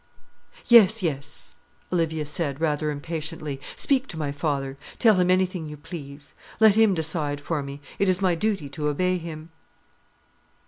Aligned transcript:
"Yes, 0.65 1.03
yes," 1.03 1.57
Olivia 1.93 2.25
said, 2.25 2.59
rather 2.59 2.89
impatiently; 2.89 3.61
"speak 3.75 4.07
to 4.07 4.17
my 4.17 4.31
father; 4.31 4.75
tell 4.97 5.17
him 5.19 5.29
anything 5.29 5.69
you 5.69 5.77
please. 5.77 6.33
Let 6.59 6.73
him 6.73 6.95
decide 6.95 7.39
for 7.39 7.61
me; 7.61 7.81
it 7.99 8.09
is 8.09 8.19
my 8.19 8.33
duty 8.33 8.67
to 8.69 8.87
obey 8.87 9.19
him." 9.19 9.49